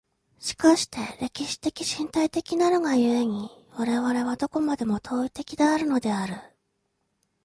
[0.39, 6.37] しかして歴史的身体的なるが故に、我々はどこまでも当為的であるのである。